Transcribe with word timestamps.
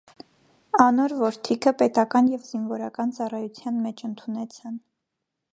Անոր 0.85 1.13
որդիքը 1.19 1.75
պետական 1.83 2.31
եւ 2.33 2.49
զինուորական 2.49 3.15
ծառայութեան 3.19 3.81
մէջ 3.87 4.05
ընդունուեցան։ 4.11 4.85